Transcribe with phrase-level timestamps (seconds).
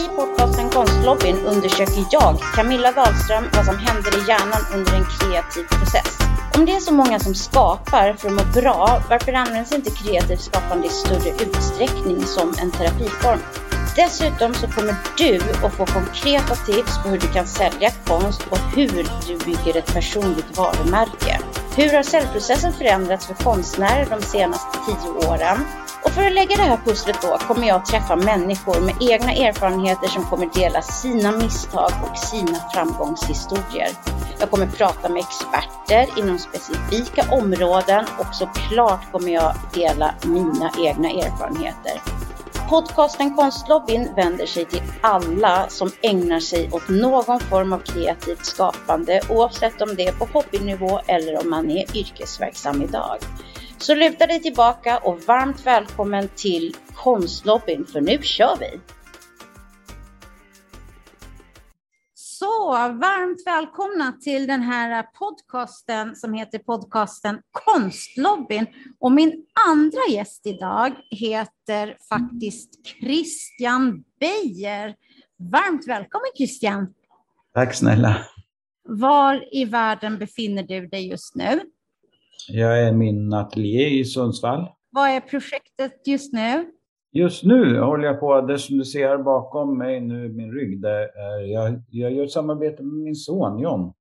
[0.00, 5.64] I podcasten Konstlobbyn undersöker jag, Camilla Wahlström, vad som händer i hjärnan under en kreativ
[5.64, 6.18] process.
[6.54, 10.40] Om det är så många som skapar för att må bra, varför används inte kreativt
[10.40, 13.38] skapande i större utsträckning som en terapiform?
[13.96, 18.58] Dessutom så kommer du att få konkreta tips på hur du kan sälja konst och
[18.58, 21.40] hur du bygger ett personligt varumärke.
[21.76, 25.58] Hur har säljprocessen förändrats för konstnärer de senaste tio åren?
[26.04, 30.08] Och för att lägga det här pusslet då kommer jag träffa människor med egna erfarenheter
[30.08, 33.88] som kommer dela sina misstag och sina framgångshistorier.
[34.38, 41.10] Jag kommer prata med experter inom specifika områden och såklart kommer jag dela mina egna
[41.10, 42.00] erfarenheter.
[42.70, 49.20] Podcasten Konstlobbyn vänder sig till alla som ägnar sig åt någon form av kreativt skapande
[49.28, 53.18] oavsett om det är på hobbynivå eller om man är yrkesverksam idag.
[53.80, 58.80] Så luta dig tillbaka och varmt välkommen till Konstlobbyn för nu kör vi!
[62.14, 68.66] Så varmt välkomna till den här podcasten som heter podcasten Konstlobbyn.
[68.98, 74.94] Och min andra gäst idag heter faktiskt Christian Beijer.
[75.38, 76.94] Varmt välkommen Christian!
[77.54, 78.26] Tack snälla!
[78.88, 81.60] Var i världen befinner du dig just nu?
[82.48, 84.68] Jag är min ateljé i Sundsvall.
[84.90, 86.66] Vad är projektet just nu?
[87.12, 91.02] Just nu håller jag på, det som du ser bakom mig nu, min rygg, det
[91.02, 93.92] är, jag, jag gör ett samarbete med min son John.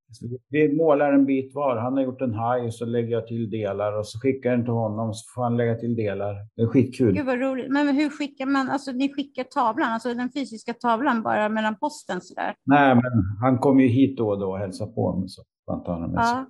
[0.49, 1.77] Vi målar en bit var.
[1.77, 4.59] Han har gjort en haj och så lägger jag till delar och så skickar jag
[4.59, 6.35] den till honom så får han lägga till delar.
[6.55, 7.15] Det är skitkul.
[7.15, 7.71] Gud vad roligt.
[7.71, 12.21] Men hur skickar man, alltså ni skickar tavlan, alltså den fysiska tavlan bara mellan posten
[12.21, 12.53] sådär?
[12.65, 15.83] Nej, men han kommer ju hit då och då och hälsar på mig så han
[15.83, 16.35] tar med sig.
[16.37, 16.45] Ja.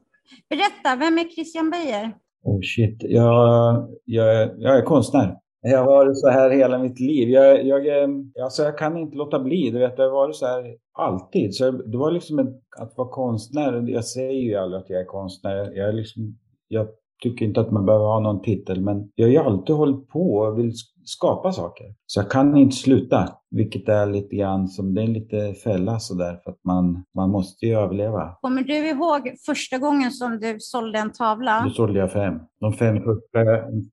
[0.50, 2.12] Berätta, vem är Christian Beijer?
[2.44, 5.36] Oh shit, jag, jag, jag är konstnär.
[5.62, 7.30] Jag har varit så här hela mitt liv.
[7.30, 8.10] Jag, jag, eh,
[8.44, 9.70] alltså jag kan inte låta bli.
[9.72, 11.56] Du vet, jag har varit så här alltid.
[11.56, 12.48] Så det var liksom en,
[12.80, 13.84] att vara konstnär.
[13.88, 15.56] Jag säger ju aldrig att jag är konstnär.
[15.56, 16.88] Jag, är liksom, jag
[17.20, 20.38] tycker inte att man behöver ha någon titel, men jag har ju alltid hållit på
[20.38, 20.74] och vill
[21.10, 21.86] skapa saker.
[22.06, 26.40] Så jag kan inte sluta, vilket är lite grann som, det är lite fälla sådär
[26.44, 28.38] för att man, man måste ju överleva.
[28.42, 31.62] Kommer du ihåg första gången som du sålde en tavla?
[31.64, 32.40] Då sålde jag fem.
[32.60, 33.40] De fem första,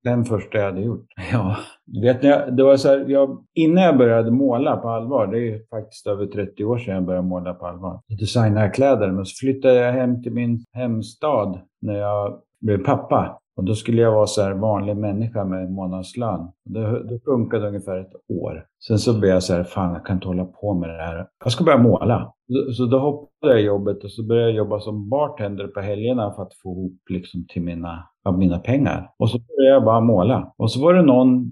[0.05, 1.07] fem första jag hade gjort.
[1.33, 1.57] Ja,
[2.03, 2.23] vet,
[2.57, 6.07] det var så här, jag, innan jag började måla på allvar, det är ju faktiskt
[6.07, 9.11] över 30 år sedan jag började måla på allvar, designade kläder.
[9.11, 13.41] Men så flyttade jag hem till min hemstad när jag blev pappa.
[13.57, 16.49] Och då skulle jag vara så här vanlig människa med månadslön.
[16.65, 18.67] Det, det funkade ungefär ett år.
[18.89, 21.27] Sen så blev jag så här, fan jag kan inte hålla på med det här.
[21.45, 22.33] Jag ska börja måla.
[22.77, 26.43] Så då hoppade jag jobbet och så började jag jobba som bartender på helgerna för
[26.43, 29.11] att få ihop liksom till mina, av mina pengar.
[29.19, 30.55] Och så började jag bara måla.
[30.57, 31.51] Och så var det någon,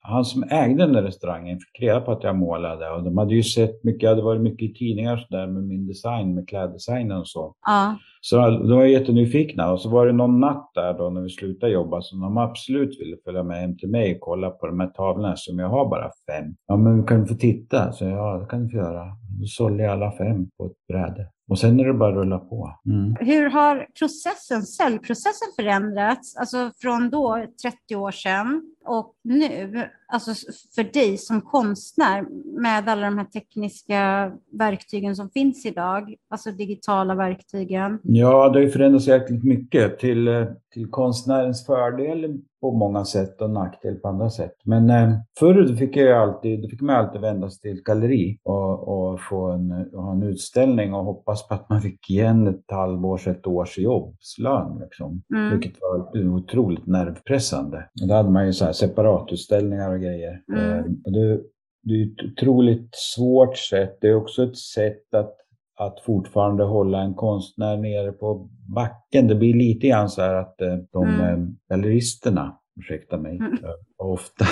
[0.00, 2.90] han som ägde den där restaurangen fick reda på att jag målade.
[2.90, 5.62] Och de hade ju sett mycket, jag hade varit mycket i tidningar så där med
[5.62, 7.54] min design, med kläddesignen och så.
[7.66, 7.96] Ja.
[8.24, 9.72] Så de var jättenyfikna.
[9.72, 13.00] Och så var det någon natt där då när vi slutade jobba som de absolut
[13.00, 15.88] ville följa med hem till mig och kolla på de här tavlorna som jag har
[15.88, 16.54] bara fem.
[16.72, 17.92] Ja, men vi kan få titta.
[17.92, 19.04] Så ja, det kan du få göra.
[19.40, 21.28] Då sålde jag alla fem på ett bräde.
[21.50, 22.78] Och sen är det bara att rulla på.
[22.86, 23.16] Mm.
[23.20, 26.36] Hur har processen, säljprocessen förändrats?
[26.36, 29.84] Alltså från då, 30 år sedan, och nu?
[30.12, 30.30] Alltså
[30.74, 32.24] för dig som konstnär
[32.60, 37.98] med alla de här tekniska verktygen som finns idag, alltså digitala verktygen.
[38.02, 43.42] Ja, det har ju förändrats jäkligt mycket till, eh, till konstnärens fördel på många sätt
[43.42, 44.54] och nackdel på andra sätt.
[44.64, 48.88] Men eh, förr fick, jag alltid, fick man alltid vända sig till ett galleri och,
[48.88, 53.26] och få en, ha en utställning och hoppas på att man fick igen ett halvårs,
[53.26, 54.78] ett års jobbslön.
[54.80, 55.22] Liksom.
[55.34, 55.50] Mm.
[55.50, 57.88] Vilket var otroligt nervpressande.
[58.02, 60.42] Och då hade man ju så här separatutställningar och grejer.
[60.52, 60.78] Mm.
[60.78, 61.40] Eh, och det,
[61.82, 63.98] det är ett otroligt svårt sätt.
[64.00, 65.36] Det är också ett sätt att
[65.78, 69.28] att fortfarande hålla en konstnär nere på backen.
[69.28, 71.56] Det blir lite grann så här att eh, de mm.
[71.68, 73.58] galleristerna, ursäkta mig, mm.
[73.98, 74.44] ofta,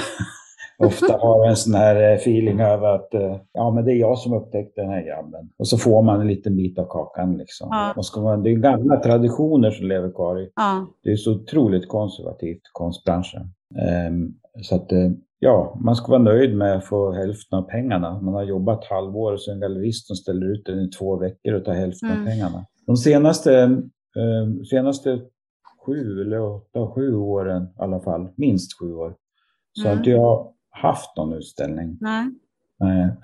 [0.78, 3.08] ofta har en sån här eh, feeling över att
[3.52, 5.50] ja, men det är jag som upptäckte den här grabben.
[5.58, 7.38] Och så får man en liten bit av kakan.
[7.38, 7.68] Liksom.
[7.70, 7.92] Ja.
[7.96, 10.40] Och ska man, det är gamla traditioner som lever kvar.
[10.40, 10.50] I.
[10.56, 10.86] Ja.
[11.02, 13.42] Det är så otroligt konservativt, konstbranschen.
[14.08, 14.92] Um, så att
[15.40, 18.20] ja, man ska vara nöjd med att få hälften av pengarna.
[18.20, 21.54] Man har jobbat halvår och så en gallerist som ställer ut den i två veckor
[21.54, 22.22] och tar hälften mm.
[22.22, 22.66] av pengarna.
[22.86, 23.54] De senaste,
[24.16, 25.20] eh, senaste
[25.86, 29.16] sju eller åtta, sju åren i alla fall, minst sju år,
[29.72, 29.90] så mm.
[29.90, 31.98] har inte jag haft någon utställning.
[32.00, 32.26] Nej.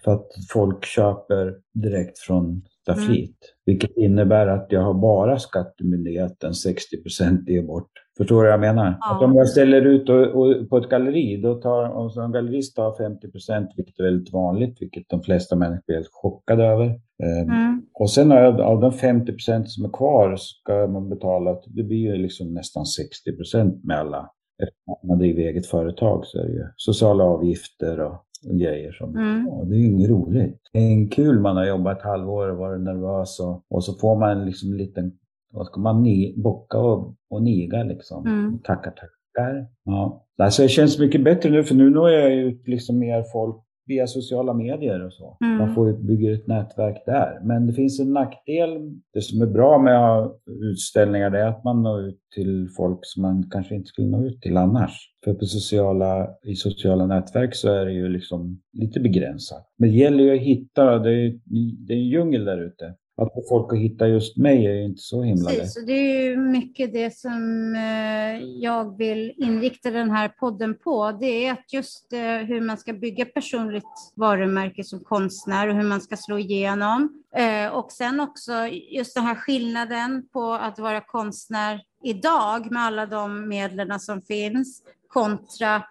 [0.04, 3.10] För att folk köper direkt från Staflit.
[3.10, 3.56] Mm.
[3.66, 8.98] Vilket innebär att jag har bara Skattemyndigheten 60 procent bort Förstår du vad jag menar?
[9.00, 9.16] Ja.
[9.16, 12.76] Att om jag ställer ut och, och, på ett galleri, då tar, om en gallerist
[12.76, 16.86] tar 50 procent, vilket är väldigt vanligt, vilket de flesta människor blir helt chockade över.
[17.22, 17.82] Ehm, mm.
[17.94, 22.16] Och sen av de 50 procent som är kvar ska man betala, det blir ju
[22.16, 24.30] liksom nästan 60 procent med alla.
[24.62, 28.92] Eftersom man driver eget företag så är det ju sociala avgifter och och grejer.
[28.92, 29.46] Som, mm.
[29.46, 30.60] ja, det är ju inget roligt.
[30.72, 33.94] Det är en kul man har jobbat ett halvår och varit nervös och, och så
[33.94, 35.12] får man liksom en liten,
[35.52, 38.26] vad ska man, ni, bocka och, och niga liksom.
[38.26, 38.58] Mm.
[38.58, 39.66] Tackar, tackar.
[39.84, 40.26] Ja.
[40.38, 43.56] Alltså det känns mycket bättre nu för nu når jag ju liksom mer folk
[43.86, 45.36] via sociala medier och så.
[45.44, 45.58] Mm.
[45.58, 47.40] Man får bygga ett nätverk där.
[47.42, 49.00] Men det finns en nackdel.
[49.12, 52.98] Det som är bra med att ha utställningar är att man når ut till folk
[53.02, 54.92] som man kanske inte skulle nå ut till annars.
[55.24, 59.66] För på sociala, i sociala nätverk så är det ju liksom lite begränsat.
[59.78, 61.40] Men det gäller ju att hitta, det är,
[61.86, 65.02] det är en djungel där ute att få folk att hitta just mig är inte
[65.02, 65.58] så himla lätt.
[65.58, 71.12] Precis, det är ju mycket det som eh, jag vill inrikta den här podden på.
[71.12, 75.82] Det är att just eh, hur man ska bygga personligt varumärke som konstnär och hur
[75.82, 77.22] man ska slå igenom.
[77.36, 78.52] Eh, och sen också
[78.90, 84.82] just den här skillnaden på att vara konstnär idag med alla de medlen som finns
[85.08, 85.82] kontra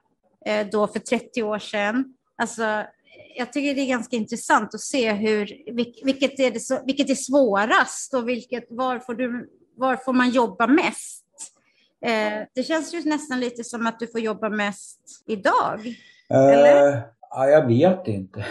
[0.71, 2.13] då för 30 år sedan.
[2.37, 2.83] Alltså
[3.37, 5.73] jag tycker det är ganska intressant att se hur,
[6.05, 10.67] vilket, är, det, vilket är svårast och vilket, var, får du, var får man jobba
[10.67, 11.25] mest?
[12.05, 15.79] Eh, det känns ju nästan lite som att du får jobba mest idag.
[16.33, 16.99] Uh,
[17.29, 18.45] ja, jag vet inte.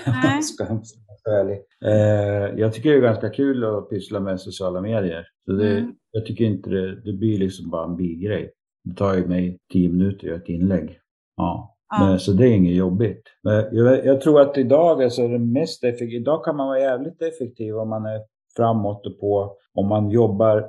[1.84, 5.26] Eh, jag tycker det är ganska kul att pyssla med sociala medier.
[5.46, 5.94] Så det, mm.
[6.10, 8.52] Jag tycker inte det, det blir liksom bara en bigrej.
[8.84, 10.98] Det tar ju mig tio minuter att göra ett inlägg.
[11.37, 11.74] Ja.
[12.00, 13.23] Men, så det är inget jobbigt.
[13.43, 17.23] Men jag, jag tror att idag, alltså det mest effektiva, idag kan man vara jävligt
[17.23, 18.20] effektiv om man är
[18.56, 20.67] framåt och på, om man jobbar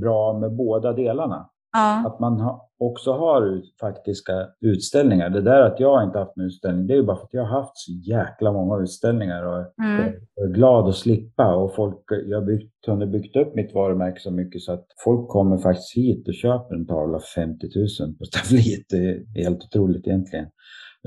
[0.00, 1.50] bra med båda delarna.
[1.74, 2.06] Ja.
[2.06, 5.30] Att man ha, också har faktiska utställningar.
[5.30, 7.44] Det där att jag inte haft en utställning, det är ju bara för att jag
[7.44, 10.14] har haft så jäkla många utställningar och mm.
[10.44, 11.54] är glad att slippa.
[11.54, 15.28] Och folk, jag har byggt, hunnit byggt upp mitt varumärke så mycket så att folk
[15.28, 17.66] kommer faktiskt hit och köper en tavla för 50
[18.00, 18.84] 000 på staffliet.
[18.88, 20.46] Det är helt otroligt egentligen.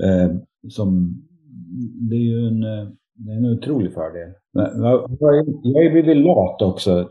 [0.02, 0.30] Eh,
[0.68, 1.22] som,
[2.10, 2.60] det är ju en,
[3.14, 4.32] det är en otrolig fördel.
[4.52, 5.08] Men jag,
[5.74, 7.08] har ju blivit lat också.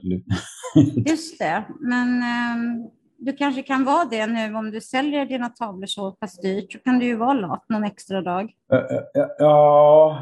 [0.96, 5.86] Just det, men eh, du kanske kan vara det nu om du säljer dina tavlor
[5.86, 8.54] så pass dyrt, så kan du ju vara lat någon extra dag.
[9.38, 10.22] Ja,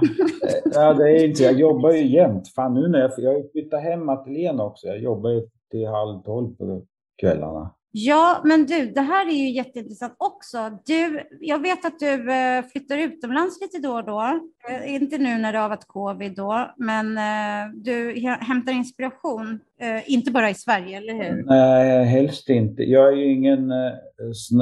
[0.73, 2.47] ja det är inte, jag jobbar ju jämt.
[2.47, 4.87] Fan nu när jag, jag har flyttat hem ateljén också.
[4.87, 6.81] Jag jobbar ju till halv tolv på
[7.21, 7.69] kvällarna.
[7.97, 10.57] Ja, men du, det här är ju jätteintressant också.
[10.85, 14.39] Du, jag vet att du eh, flyttar utomlands lite då och då.
[14.69, 19.59] Eh, inte nu när det har varit covid då, men eh, du hämtar inspiration,
[20.05, 21.43] inte bara i Sverige, eller hur?
[21.43, 22.83] Nej, helst inte.
[22.83, 23.71] Jag är ju ingen
[24.33, 24.57] sån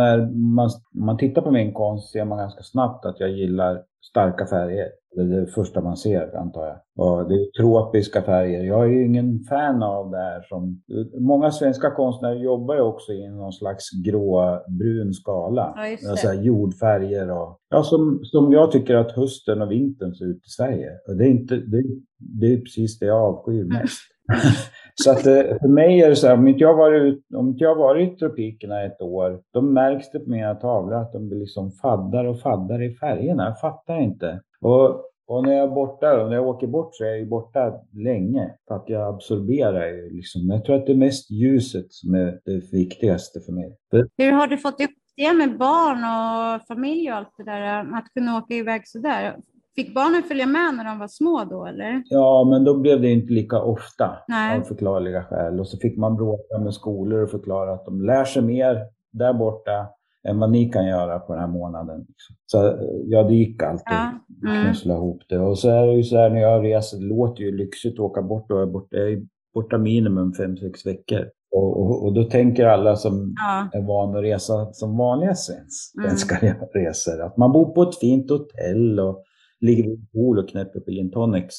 [0.53, 4.87] man, man tittar på min konst ser man ganska snabbt att jag gillar starka färger.
[5.15, 7.07] Det är det första man ser antar jag.
[7.07, 8.63] Och det är tropiska färger.
[8.63, 10.81] Jag är ju ingen fan av det här som...
[11.19, 15.73] Många svenska konstnärer jobbar ju också i någon slags grå-brun skala.
[15.75, 17.59] Ja, alltså jordfärger och...
[17.69, 20.89] Ja, som, som jag tycker att hösten och vintern ser ut i Sverige.
[21.07, 21.83] Och det är, inte, det,
[22.17, 23.99] det är precis det jag avskyr mest.
[24.95, 27.63] Så att eh, för mig är det så här, om inte jag varit, om inte
[27.63, 31.39] jag varit i tropikerna ett år, då märks det på mina tavlor att de blir
[31.39, 33.43] liksom faddar och faddar i färgerna.
[33.43, 34.41] Jag fattar inte.
[34.61, 34.89] Och,
[35.27, 37.73] och när jag är borta, och när jag åker bort så är jag ju borta
[37.93, 38.51] länge.
[38.67, 40.49] För att jag absorberar ju liksom.
[40.49, 43.77] Jag tror att det är mest ljuset som är det viktigaste för mig.
[44.17, 47.79] Hur har du fått ihop det med barn och familj och allt det där?
[47.79, 49.35] Att kunna åka iväg sådär?
[49.75, 52.03] Fick barnen följa med när de var små då eller?
[52.05, 54.59] Ja, men då blev det inte lika ofta Nej.
[54.59, 55.59] av förklarliga skäl.
[55.59, 59.33] Och så fick man bråka med skolor och förklara att de lär sig mer där
[59.33, 59.87] borta
[60.27, 62.05] än vad ni kan göra på den här månaden.
[62.45, 64.11] Så ja, det gick alltid ja.
[64.49, 64.65] mm.
[64.65, 65.39] knussla ihop det.
[65.39, 67.99] Och så är det ju så här när jag reser, det låter ju lyxigt att
[67.99, 69.21] åka bort och är borta, jag är
[69.53, 71.25] borta minimum fem sex veckor.
[71.55, 73.79] Och, och, och, då tänker alla som ja.
[73.79, 75.65] är vana att resa som vanliga mm.
[76.01, 76.35] svenska
[76.73, 79.23] resor, att man bor på ett fint hotell och
[79.63, 81.55] ligger vid en pool och knäpper på gin tonics.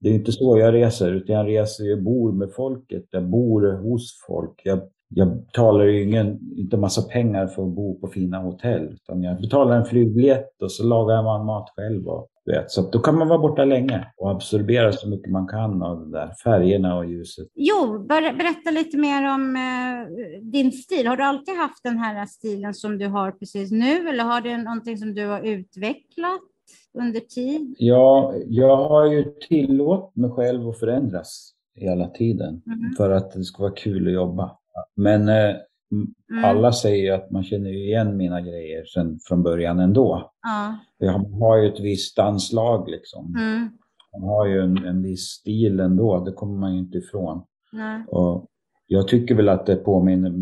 [0.00, 3.72] Det är inte så jag reser, utan jag reser, jag bor med folket, jag bor
[3.72, 4.60] hos folk.
[4.64, 9.22] Jag, jag betalar ju ingen, inte massa pengar för att bo på fina hotell, utan
[9.22, 12.08] jag betalar en flygbiljett och så lagar man mat själv.
[12.08, 12.70] Och, vet.
[12.70, 16.18] Så då kan man vara borta länge och absorbera så mycket man kan av det
[16.18, 17.48] där, färgerna och ljuset.
[17.54, 21.06] Jo, berätta lite mer om eh, din stil.
[21.06, 24.56] Har du alltid haft den här stilen som du har precis nu, eller har det
[24.56, 26.40] någonting som du har utvecklat?
[26.94, 27.74] Under tid?
[27.78, 32.94] Ja, jag har ju tillåtit mig själv att förändras hela tiden mm.
[32.96, 34.58] för att det ska vara kul att jobba.
[34.96, 35.56] Men eh,
[35.92, 36.44] mm.
[36.44, 40.32] alla säger att man känner igen mina grejer sen från början ändå.
[40.42, 40.78] Ja.
[40.98, 43.34] Jag har ju ett visst anslag liksom.
[43.38, 43.68] Mm.
[44.12, 47.42] Man har ju en, en viss stil ändå, det kommer man ju inte ifrån.
[47.72, 48.04] Nej.
[48.08, 48.46] Och
[48.86, 50.32] jag tycker väl att det påminner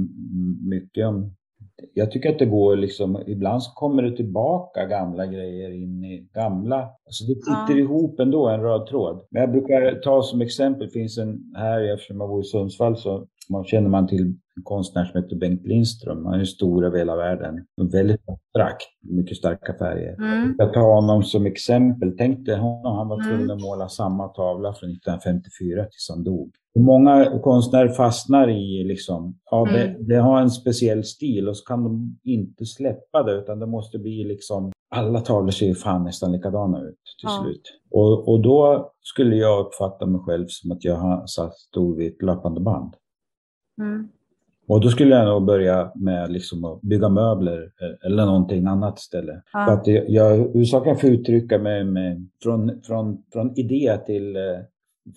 [0.69, 1.35] mycket om
[1.95, 6.29] jag tycker att det går liksom, ibland så kommer det tillbaka gamla grejer in i
[6.35, 7.79] gamla, alltså det sitter ja.
[7.79, 9.27] ihop ändå en röd tråd.
[9.31, 13.27] Men jag brukar ta som exempel, finns en här, eftersom jag bor i Sundsvall så
[13.51, 14.23] man känner man till
[14.57, 16.27] en konstnär som heter Bengt Lindström.
[16.27, 17.55] Han är stor över hela världen.
[17.93, 20.15] Väldigt abstrakt, mycket starka färger.
[20.15, 20.55] Mm.
[20.59, 22.15] Jag tar honom som exempel.
[22.19, 23.29] Tänk dig honom, han var mm.
[23.29, 26.51] tvungen att måla samma tavla från 1954 tills han dog.
[26.79, 30.07] Många konstnärer fastnar i liksom, ja, det, mm.
[30.07, 33.99] det, har en speciell stil och så kan de inte släppa det utan det måste
[33.99, 37.43] bli liksom, alla tavlor ser ju fan nästan likadana ut till ja.
[37.45, 37.63] slut.
[37.91, 42.13] Och, och då skulle jag uppfatta mig själv som att jag har satt stod vid
[42.13, 42.95] ett löpande band.
[43.79, 44.09] Mm.
[44.67, 48.99] Och då skulle jag nog börja med liksom att bygga möbler eh, eller någonting annat
[48.99, 49.43] istället.
[49.53, 49.67] Ja.
[49.67, 54.43] För att jag, jag huvudsakligen får uttrycka mig med, från, från, från idé till eh,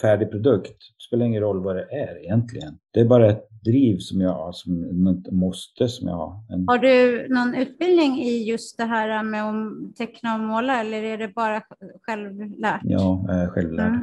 [0.02, 0.78] färdig produkt.
[0.78, 2.78] Det spelar ingen roll vad det är egentligen.
[2.92, 6.34] Det är bara ett driv som jag har, som ett måste som jag har.
[6.50, 6.66] En...
[6.68, 11.18] Har du någon utbildning i just det här med att teckna och måla eller är
[11.18, 11.62] det bara
[12.02, 12.82] självlärt?
[12.84, 13.94] Ja, självlärd.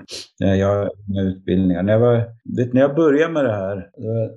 [0.41, 0.59] Mm.
[0.59, 1.83] Jag har inga utbildningar.
[1.83, 2.25] När jag, var,
[2.57, 3.91] vet, när jag började med det här,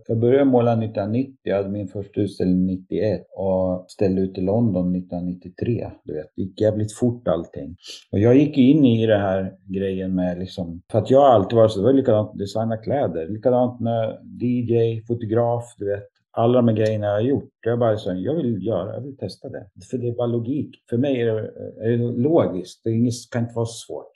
[0.07, 4.95] jag började måla 1990, jag hade min första utställning 91 och ställde ut i London
[4.95, 5.91] 1993.
[6.03, 7.75] Du vet, det gick jävligt fort allting.
[8.11, 11.55] Och jag gick in i det här grejen med liksom, för att jag har alltid
[11.55, 16.07] varit så, det var likadant designa kläder, likadant när DJ, fotograf, du vet.
[16.31, 17.49] Alla de här grejerna jag har gjort.
[17.61, 19.69] Jag bara så jag vill göra, jag vill testa det.
[19.89, 20.83] För det är bara logik.
[20.89, 22.83] För mig är det, är det logiskt.
[22.83, 24.15] Det är inget, kan inte vara så svårt.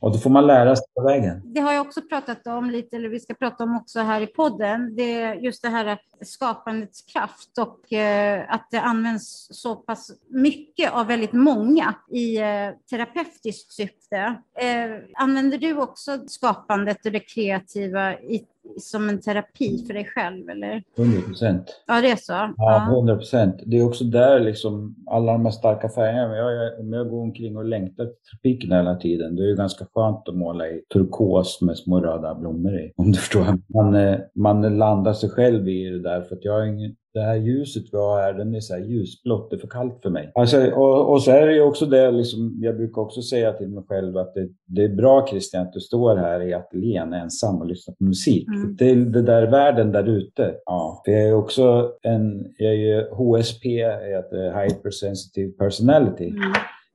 [0.00, 1.42] Och då får man lära sig på vägen.
[1.44, 4.26] Det har jag också pratat om lite, eller vi ska prata om också här i
[4.26, 4.96] podden.
[4.96, 10.92] Det är just det här skapandets kraft och eh, att det används så pass mycket
[10.92, 14.16] av väldigt många i eh, terapeutiskt syfte.
[14.58, 18.44] Eh, använder du också skapandet och det kreativa i
[18.76, 20.48] som en terapi för dig själv?
[20.48, 20.82] Eller?
[20.98, 21.82] 100 procent.
[21.86, 22.54] Ja, det är så?
[22.56, 23.62] Ja, 100 procent.
[23.66, 26.36] Det är också där liksom alla de här starka färgerna.
[26.36, 29.86] Jag, om jag går omkring och längtar till tropiken hela tiden, då är det ganska
[29.94, 32.92] skönt att måla i turkos med små röda blommor i.
[32.96, 33.44] Om du förstår.
[33.68, 37.22] Man, eh, man landar sig själv i det där för att jag har ingen, det
[37.22, 40.10] här ljuset vi har här, den är så här ljusblått, det är för kallt för
[40.10, 40.32] mig.
[40.34, 43.68] Alltså, och, och så är det ju också det, liksom, jag brukar också säga till
[43.68, 47.60] mig själv att det, det är bra Christian att du står här i ateljén ensam
[47.60, 48.48] och lyssnar på musik.
[48.48, 48.76] Mm.
[48.76, 50.54] Det är det där världen där ute.
[50.64, 51.02] Ja.
[51.04, 56.28] För jag är också en, jag är ju HSP, jag heter Hypersensitive Personality.
[56.28, 56.52] Mm.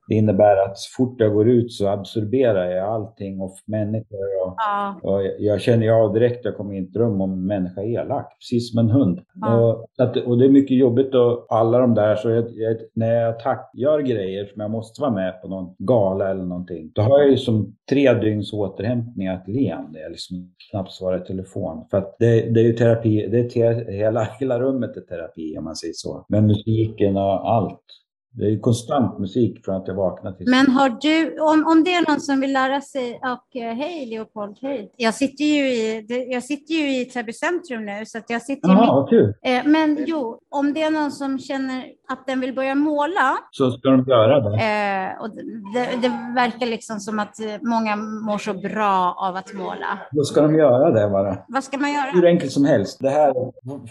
[0.08, 4.46] Det innebär att så fort jag går ut så absorberar jag allting och människor.
[4.46, 5.00] Och, ja.
[5.02, 7.80] och jag känner ju av direkt jag kommer in i ett rum om en människa
[7.80, 9.20] är elak, precis som en hund.
[9.34, 9.58] Ja.
[9.58, 13.14] Och, att, och det är mycket jobbigt och alla de där, så jag, jag, när
[13.14, 17.02] jag tack, gör grejer som jag måste vara med på någon gala eller någonting, då
[17.02, 20.00] har jag ju som tre dygns återhämtning att leende.
[20.00, 21.86] Jag liksom knappt svarar i telefon.
[21.90, 25.58] För att det, det är ju terapi, det är te, hela, hela rummet är terapi
[25.58, 26.24] om man säger så.
[26.28, 27.80] Med musiken och allt.
[28.34, 31.94] Det är konstant musik från att jag vaknar till Men har du, om, om det
[31.94, 34.92] är någon som vill lära sig, och uh, hej Leopold, hej.
[34.96, 38.68] Jag sitter ju i, jag sitter ju i Täby centrum nu, så att jag sitter
[38.68, 39.34] Jaha, mitt, vad kul.
[39.42, 43.70] eh, Men jo, om det är någon som känner att den vill börja måla, Så
[43.70, 44.48] ska de göra det.
[44.56, 45.30] eh, och
[45.74, 49.98] det, det verkar liksom som att eh, många mår så bra av att måla.
[50.12, 51.36] Då ska de göra det bara.
[51.48, 52.10] Vad ska man göra?
[52.12, 52.98] Hur enkelt som helst.
[53.00, 53.34] Det här,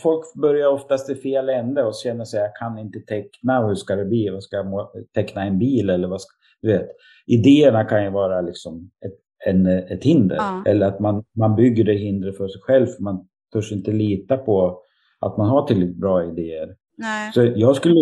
[0.01, 3.95] folk börjar oftast i fel ände och känner sig, jag kan inte teckna, hur ska
[3.95, 4.30] det bli?
[4.31, 6.89] Vad ska jag teckna en bil eller vad ska, du vet.
[7.27, 10.35] Idéerna kan ju vara liksom ett, en, ett hinder.
[10.35, 10.63] Ja.
[10.65, 14.37] Eller att man, man bygger det hindret för sig själv för man törs inte lita
[14.37, 14.81] på
[15.19, 16.75] att man har tillräckligt bra idéer.
[16.97, 17.31] Nej.
[17.33, 17.99] Så jag skulle,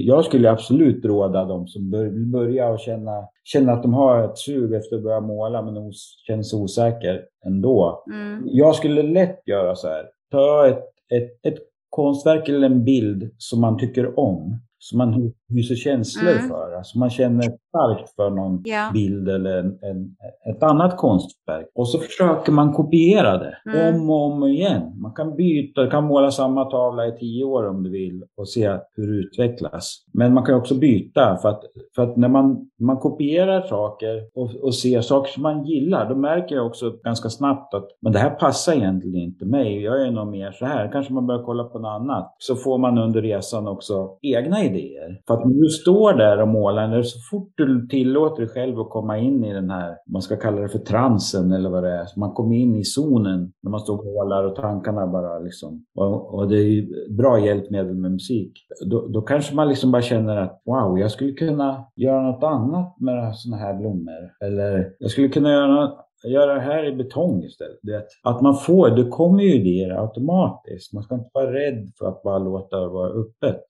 [0.00, 4.24] jag skulle absolut råda dem som bör, vill börja och känna, känna att de har
[4.24, 8.04] ett sug efter att börja måla men os, känner sig osäker ändå.
[8.12, 8.42] Mm.
[8.46, 10.04] Jag skulle lätt göra så här.
[10.30, 11.58] Ta ett, ett, ett
[11.90, 14.60] konstverk eller en bild som man tycker om.
[14.88, 16.48] Som man hyser känslor Mm.
[16.48, 16.72] för.
[16.76, 18.90] Alltså man känner starkt för någon Ja.
[18.92, 20.16] bild eller en, en,
[20.54, 21.66] ett annat konstverk.
[21.74, 23.94] Och så försöker man kopiera det Mm.
[24.02, 24.82] om och om igen.
[25.02, 28.48] Man kan byta, du kan måla samma tavla i tio år om du vill och
[28.48, 30.04] se hur det utvecklas.
[30.12, 31.62] Men man kan också byta för att,
[31.96, 36.14] för att när man, man kopierar saker och, och ser saker som man gillar, då
[36.16, 39.82] märker jag också ganska snabbt att men det här passar egentligen inte mig.
[39.82, 40.92] Jag är nog mer så här.
[40.92, 42.34] Kanske man börjar kolla på något annat.
[42.38, 45.20] Så får man under resan också egna idéer idéer.
[45.26, 48.80] För att när du står där och målar, när så fort du tillåter dig själv
[48.80, 51.90] att komma in i den här, man ska kalla det för transen eller vad det
[51.90, 55.38] är, så man kommer in i zonen när man står och målar och tankarna bara
[55.38, 55.84] liksom.
[55.94, 58.52] Och, och det är ju bra hjälpmedel med musik.
[58.90, 63.00] Då, då kanske man liksom bara känner att wow, jag skulle kunna göra något annat
[63.00, 64.30] med sådana här blommor.
[64.44, 67.78] Eller jag skulle kunna göra något göra det här i betong istället.
[67.82, 68.06] Vet.
[68.22, 70.92] Att man får, det kommer ju idéer automatiskt.
[70.92, 73.62] Man ska inte vara rädd för att bara låta det vara öppet.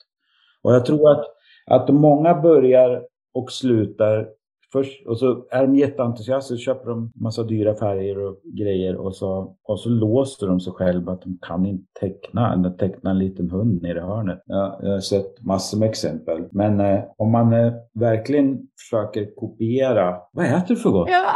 [0.67, 1.25] Och jag tror att,
[1.67, 3.03] att många börjar
[3.35, 4.29] och slutar
[4.73, 9.57] först, och så är de jätteentusiaster, köper de massa dyra färger och grejer och så,
[9.65, 13.51] och så låser de sig själva att de kan inte teckna, eller teckna en liten
[13.51, 14.43] hund nere i hörnet.
[14.47, 16.45] Ja, jag har sett massor med exempel.
[16.53, 21.09] Men eh, om man eh, verkligen försöker kopiera, vad äter du för gott?
[21.11, 21.27] Ja.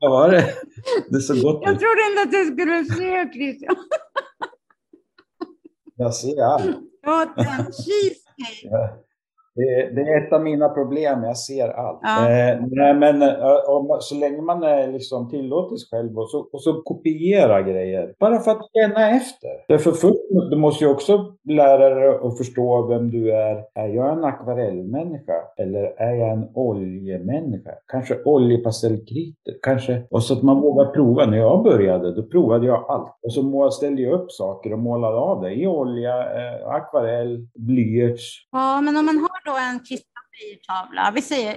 [0.00, 0.44] Vad var det?
[1.10, 3.76] Det är så gott Jag trodde inte att du skulle se Christian.
[5.96, 6.66] Jag ser allt.
[7.06, 8.94] Åt en cheesecake.
[9.56, 12.00] Det, det, är ett av mina problem, jag ser allt.
[12.02, 12.30] Ja.
[12.30, 16.62] Eh, nej, men eh, så länge man eh, liksom tillåter sig själv och så, och
[16.62, 18.14] så kopiera grejer.
[18.20, 19.50] Bara för att känna efter.
[19.68, 20.20] Därför först,
[20.50, 23.64] du måste ju också lära dig att förstå vem du är.
[23.74, 25.32] Är jag en akvarellmänniska?
[25.58, 27.70] Eller är jag en oljemänniska?
[27.86, 29.54] Kanske oljepastellkritor?
[29.62, 30.02] Kanske.
[30.10, 31.26] Och så att man vågar prova.
[31.26, 33.18] När jag började, då provade jag allt.
[33.22, 38.48] Och så ställde jag upp saker och målade av det i olja, eh, akvarell, blyerts.
[38.52, 41.56] Ja, men om man har då en Kristoffer Vi säger,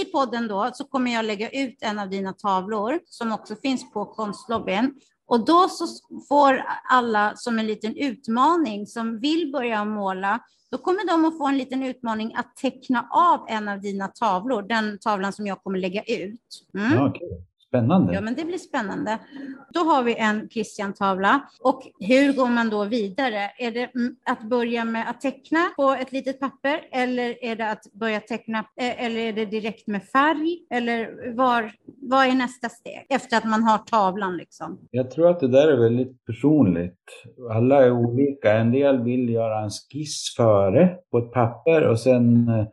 [0.00, 3.92] I podden då så kommer jag lägga ut en av dina tavlor som också finns
[3.92, 4.94] på konstlobbyn.
[5.26, 5.86] Och då så
[6.28, 11.46] får alla som en liten utmaning som vill börja måla, då kommer de att få
[11.46, 15.78] en liten utmaning att teckna av en av dina tavlor, den tavlan som jag kommer
[15.78, 16.66] lägga ut.
[16.74, 17.02] Mm.
[17.02, 17.28] okay.
[17.68, 18.14] Spännande.
[18.14, 19.18] Ja, men det blir spännande.
[19.74, 21.40] Då har vi en Christian-tavla.
[21.60, 23.50] Och hur går man då vidare?
[23.58, 23.90] Är det
[24.26, 28.58] att börja med att teckna på ett litet papper eller är det att börja teckna
[28.58, 30.58] eh, eller är det direkt med färg?
[30.70, 34.36] Eller var, vad är nästa steg efter att man har tavlan?
[34.36, 34.78] Liksom?
[34.90, 37.04] Jag tror att det där är väldigt personligt.
[37.50, 38.52] Alla är olika.
[38.52, 42.66] En del vill göra en skiss före på ett papper och sen eh,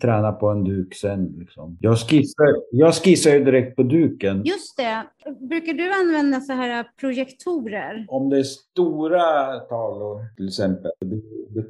[0.00, 1.34] träna på en duk sen.
[1.38, 1.76] Liksom.
[1.80, 4.42] Jag, skissar, jag skissar ju direkt på duken.
[4.44, 5.06] Just det.
[5.48, 8.06] Brukar du använda så här projektorer?
[8.08, 10.90] Om det är stora tavlor till exempel,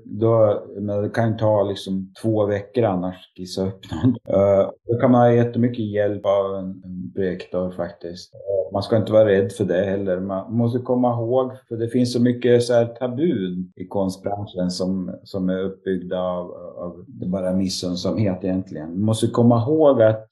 [0.05, 4.11] då, men det kan ta liksom två veckor annars skissa upp någon.
[4.11, 8.35] Uh, då kan man ha jättemycket hjälp av en, en projektor faktiskt.
[8.35, 10.21] Uh, man ska inte vara rädd för det heller.
[10.21, 15.15] Man måste komma ihåg, för det finns så mycket så här tabun i konstbranschen som,
[15.23, 18.89] som är uppbyggda av, av det bara missunnsamhet egentligen.
[18.89, 20.29] Man måste komma ihåg att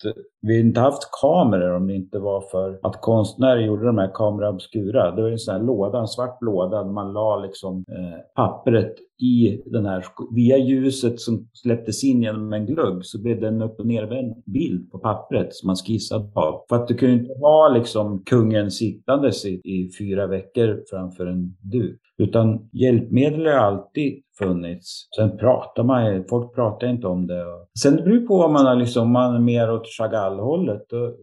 [0.47, 4.51] vi inte haft kameror om det inte var för att konstnärer gjorde de här kamera
[4.51, 5.11] obscura.
[5.11, 8.95] Det var en sån här låda, en svart låda, där man la liksom eh, pappret
[9.19, 10.05] i den här,
[10.35, 14.43] via ljuset som släpptes in genom en glugg så blev det en upp och nervänd
[14.47, 16.65] bild på pappret som man skissade av.
[16.69, 21.57] För att du kunde inte ha liksom kungen sittandes i, i fyra veckor framför en
[21.61, 22.01] duk.
[22.19, 25.09] Utan hjälpmedel har alltid funnits.
[25.17, 27.45] Sen pratar man, folk pratar inte om det.
[27.83, 30.87] Sen beror det på liksom, om man, är liksom, man är mer åt Chagall-hållet.
[30.89, 31.15] Då,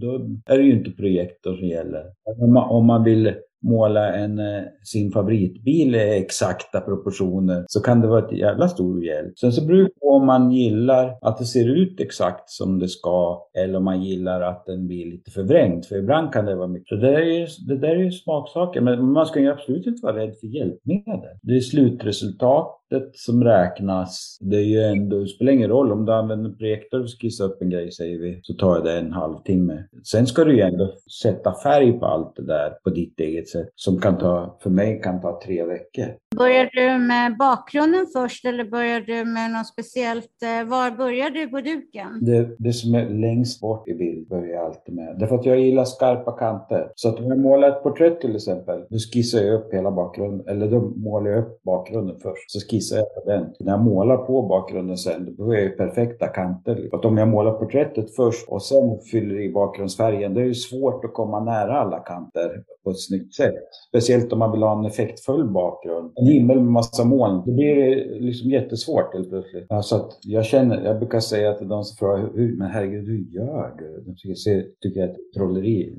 [0.00, 0.14] då
[0.46, 2.04] är det ju inte projektor som gäller.
[2.40, 3.34] Om man, om man vill
[3.66, 9.04] måla en, eh, sin favoritbil i exakta proportioner så kan det vara ett jävla stor
[9.04, 9.38] hjälp.
[9.38, 12.88] Sen så beror det på om man gillar att det ser ut exakt som det
[12.88, 15.84] ska eller om man gillar att den blir lite förvrängd.
[15.84, 16.88] För ibland kan det vara mycket.
[16.88, 18.80] Så det, där är ju, det där är ju smaksaker.
[18.80, 21.38] Men man ska ju absolut inte vara rädd för hjälpmedel.
[21.42, 24.38] Det är slutresultat sättet som räknas.
[24.40, 27.44] Det är ju ändå, det spelar ingen roll om du använder en projektor och skissar
[27.44, 29.84] upp en grej säger vi, så tar det en halvtimme.
[30.04, 33.68] Sen ska du ju ändå sätta färg på allt det där på ditt eget sätt
[33.74, 36.06] som kan ta, för mig kan ta tre veckor.
[36.36, 40.42] Börjar du med bakgrunden först eller börjar du med något speciellt?
[40.42, 42.18] Eh, var börjar du på duken?
[42.20, 45.16] Det, det som är längst bort i bild börjar jag alltid med.
[45.18, 46.92] Därför att jag gillar skarpa kanter.
[46.94, 50.48] Så att om jag målar ett porträtt till exempel, då skissar jag upp hela bakgrunden,
[50.48, 52.50] eller då målar jag upp bakgrunden först.
[52.50, 53.54] Så skissar på den.
[53.60, 56.88] När jag målar på bakgrunden sen, då är jag ju perfekta kanter.
[56.90, 60.54] För att om jag målar porträttet först och sen fyller i bakgrundsfärgen, det är ju
[60.54, 63.54] svårt att komma nära alla kanter på ett snyggt sätt.
[63.88, 66.12] Speciellt om man vill ha en effektfull bakgrund.
[66.14, 69.66] En himmel med massa moln, då blir det liksom jättesvårt helt plötsligt.
[69.68, 73.06] Ja, så att jag känner, jag brukar säga till de som frågar, hur, men herregud,
[73.06, 74.02] hur gör du?
[74.06, 75.96] De tycker, tycker jag är ett trolleri.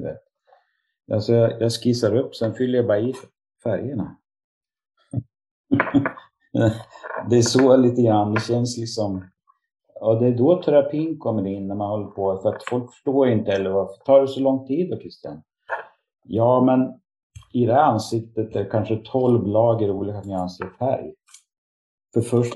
[1.11, 3.13] Alltså jag, jag skissar upp, sen fyller jag bara i
[3.63, 4.17] färgerna.
[6.57, 6.71] Eh,
[7.29, 9.25] det är så lite grann, det känns liksom...
[9.99, 13.27] Ja, det är då terapin kommer in när man håller på, för att folk förstår
[13.29, 15.41] inte heller varför tar det så lång tid då Christian?
[16.23, 16.99] Ja, men
[17.53, 21.13] i det här ansiktet är det kanske 12 lager olika nyanser färg.
[22.13, 22.53] För först,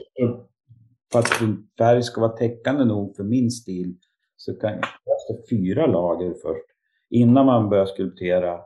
[1.11, 1.29] för att
[1.77, 3.95] färg ska vara täckande nog för min stil
[4.35, 6.65] så kan jag fyra lager först
[7.09, 8.59] innan man börjar skulptera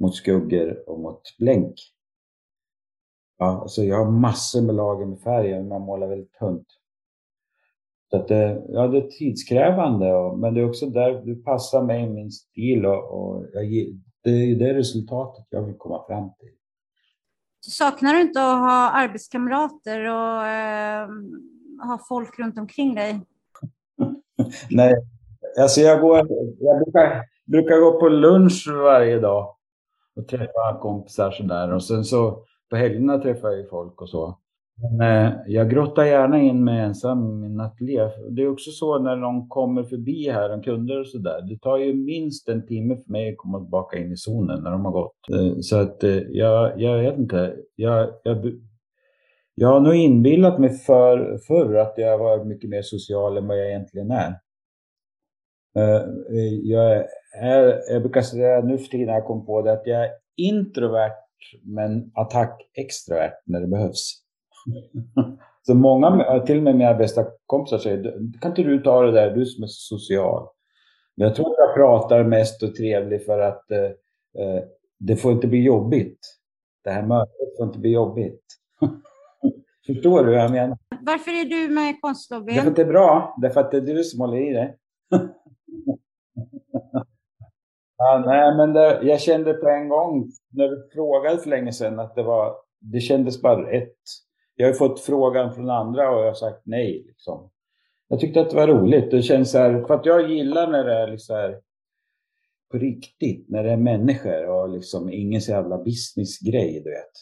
[0.00, 1.74] mot skuggor och mot blänk.
[3.38, 6.66] Ja, alltså jag har massor med lager med färg, men man målar väldigt tunt.
[8.10, 11.82] Så att det, ja, det är tidskrävande, och, men det är också där det passar
[11.82, 13.64] mig min stil och, och jag,
[14.24, 16.48] det är det resultatet jag vill komma fram till.
[17.60, 21.08] Saknar du inte att ha arbetskamrater och eh,
[21.88, 23.20] ha folk runt omkring dig?
[24.70, 24.94] Nej,
[25.60, 26.16] alltså jag, går,
[26.58, 29.56] jag brukar, brukar gå på lunch varje dag
[30.16, 31.72] och träffa kompisar sådär.
[31.72, 34.38] Och sen så på helgerna träffar jag ju folk och så.
[34.98, 38.08] Men, eh, jag grottar gärna in mig ensam i min ateljé.
[38.30, 41.42] Det är också så när någon kommer förbi här, en kunder och sådär.
[41.48, 44.70] Det tar ju minst en timme för mig att komma tillbaka in i zonen när
[44.70, 45.28] de har gått.
[45.32, 47.56] Eh, så att eh, jag, jag vet inte.
[47.76, 48.52] Jag, jag,
[49.54, 53.58] jag har nog inbillat mig för, förr att jag var mycket mer social än vad
[53.58, 54.34] jag egentligen är.
[56.62, 57.04] Jag,
[57.42, 61.25] är, jag brukar säga nu för tiden, jag kom på det, att jag är introvert
[61.62, 64.22] men attack-extrovert när det behövs.
[65.66, 69.30] Så många, till och med mina bästa kompisar säger, kan inte du ta det där,
[69.30, 70.48] du som är så social.
[71.16, 73.84] Men jag tror att jag pratar mest och trevligt för att eh,
[74.44, 74.62] eh,
[74.98, 76.18] det får inte bli jobbigt.
[76.84, 78.44] Det här mötet får inte bli jobbigt.
[79.86, 80.78] Förstår du vad jag menar?
[81.00, 82.54] Varför är du med i konstlobbyn?
[82.54, 83.36] Därför att det är bra.
[83.42, 84.74] Därför att det är du som håller i det.
[87.98, 91.98] ja, nej, men det, jag kände på en gång när du frågade för länge sedan
[91.98, 93.98] att det var, det kändes bara rätt.
[94.54, 97.04] Jag har fått frågan från andra och jag har sagt nej.
[97.06, 97.50] Liksom.
[98.08, 99.10] Jag tyckte att det var roligt.
[99.10, 101.60] Det känns så här, för att jag gillar när det är liksom här,
[102.70, 107.12] på riktigt, när det är människor och liksom ingen så jävla businessgrej, du vet.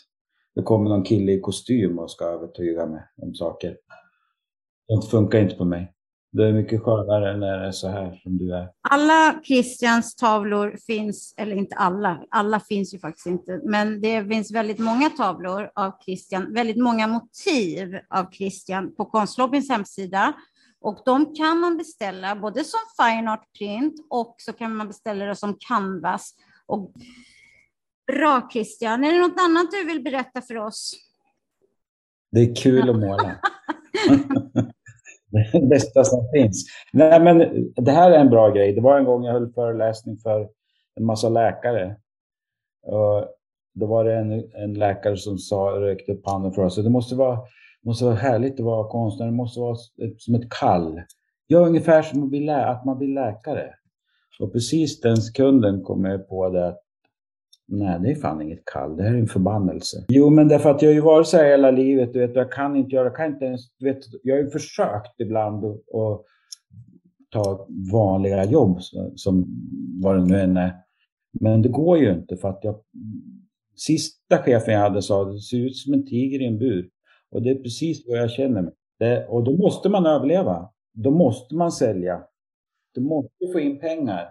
[0.55, 3.77] Det kommer någon kille i kostym och ska övertyga mig om saker.
[4.89, 5.93] Det funkar inte på mig.
[6.37, 8.69] Det är mycket skönare när det är så här som du är.
[8.91, 14.53] Alla Christians tavlor finns, eller inte alla, alla finns ju faktiskt inte, men det finns
[14.53, 20.33] väldigt många tavlor av Christian, väldigt många motiv av Christian på Konstlobbyns hemsida.
[20.81, 25.25] Och de kan man beställa både som fine art print och så kan man beställa
[25.25, 26.35] det som canvas.
[26.67, 26.93] Och
[28.13, 30.95] bra Christian, är det något annat du vill berätta för oss?
[32.33, 33.37] Det är kul att måla.
[35.35, 36.65] det bästa som finns.
[36.93, 37.39] Nej, men
[37.77, 38.73] det här är en bra grej.
[38.73, 40.49] Det var en gång jag höll föreläsning för
[40.97, 41.97] en massa läkare.
[42.87, 43.29] Och
[43.75, 46.77] då var det en, en läkare som sa, rökte upp handen för oss.
[46.77, 47.39] Det måste vara,
[47.85, 49.27] måste vara härligt att vara konstnär.
[49.27, 49.77] Det måste vara
[50.19, 51.01] som ett kall.
[51.47, 53.75] Ja, ungefär som att, att man blir läkare.
[54.41, 56.84] Och precis den sekunden kom jag på det att
[57.67, 58.97] Nej, det är fan inget kall.
[58.97, 60.05] Det här är en förbannelse.
[60.09, 62.13] Jo, men därför att jag har ju varit så här hela livet.
[62.13, 64.51] Du vet, jag kan inte göra, jag kan inte ens, du vet, jag har ju
[64.51, 66.25] försökt ibland att,
[67.35, 68.79] ta vanliga jobb
[69.15, 69.47] som
[70.03, 70.73] vad det nu än är.
[71.41, 72.81] Men det går ju inte för att jag,
[73.77, 76.91] sista chefen jag hade sa det ser ut som en tiger i en bur.
[77.31, 78.73] Och det är precis vad jag känner mig.
[78.99, 80.71] Det, och då måste man överleva.
[80.93, 82.23] Då måste man sälja.
[82.95, 84.29] Du måste få in pengar.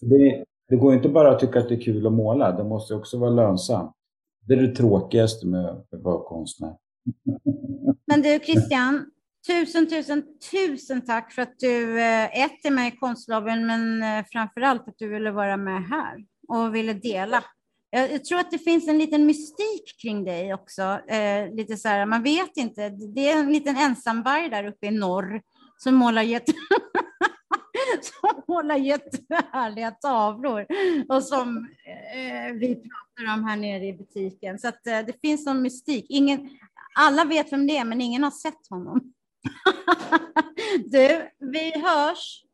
[0.00, 2.94] Det, det går inte bara att tycka att det är kul att måla, det måste
[2.94, 3.92] också vara lönsamt.
[4.46, 6.76] Det är det tråkigaste med att vara konstnär.
[8.06, 9.10] Men du Christian,
[9.46, 14.24] tusen, tusen, tusen tack för att du eh, ett är med i Konstlobbyn, men eh,
[14.32, 17.44] framför allt att du ville vara med här och ville dela.
[17.90, 20.82] Jag tror att det finns en liten mystik kring dig också.
[21.08, 22.88] Eh, lite så här, man vet inte.
[22.88, 25.42] Det är en liten ensamvarg där uppe i norr
[25.78, 26.52] som målar jätte...
[28.20, 30.66] som målar jättehärliga tavlor
[31.08, 31.68] och som
[32.14, 34.58] eh, vi pratar om här nere i butiken.
[34.58, 36.06] Så att, eh, det finns någon mystik.
[36.08, 36.50] Ingen,
[36.98, 39.12] alla vet vem det är, men ingen har sett honom.
[40.86, 42.44] du, vi hörs.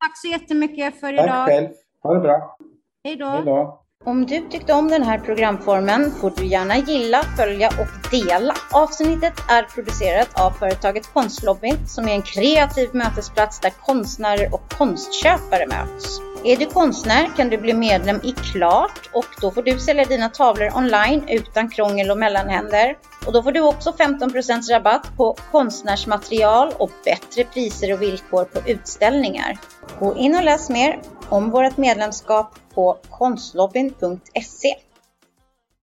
[0.00, 1.26] Tack så jättemycket för idag.
[1.26, 1.68] Tack själv.
[2.02, 2.56] Ha det bra.
[3.04, 3.26] Hej då.
[3.26, 3.81] Hej då.
[4.04, 8.54] Om du tyckte om den här programformen får du gärna gilla, följa och dela.
[8.70, 15.66] Avsnittet är producerat av företaget Konstlobbyn som är en kreativ mötesplats där konstnärer och konstköpare
[15.66, 16.31] möts.
[16.44, 20.28] Är du konstnär kan du bli medlem i Klart och då får du sälja dina
[20.28, 22.96] tavlor online utan krångel och mellanhänder.
[23.26, 28.70] Och då får du också 15% rabatt på konstnärsmaterial och bättre priser och villkor på
[28.70, 29.58] utställningar.
[29.98, 34.74] Gå in och läs mer om vårt medlemskap på konstlobbyn.se